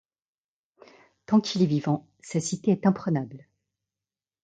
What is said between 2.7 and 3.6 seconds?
est imprenable.